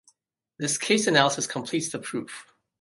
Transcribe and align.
This 0.57 0.79
case 0.79 1.05
analysis 1.05 1.45
completes 1.45 1.89
the 1.91 1.99
proof. 1.99 2.51